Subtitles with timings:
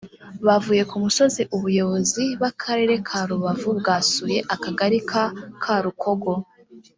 [0.47, 5.23] Bavuye ku musozi ubuyobozi b’akarere ka Rubavu bwasuye akagari ka
[5.63, 6.33] Karukogo